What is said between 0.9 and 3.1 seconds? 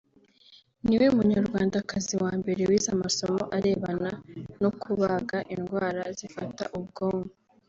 we munyarwandakazi wa mbere wize